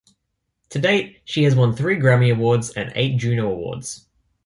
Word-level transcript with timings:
To 0.69 0.79
date, 0.79 1.21
she 1.25 1.43
has 1.43 1.55
won 1.55 1.75
three 1.75 1.95
Grammy 1.97 2.31
Awards 2.33 2.71
and 2.71 2.91
eight 2.95 3.17
Juno 3.19 3.51
Awards. 3.51 4.07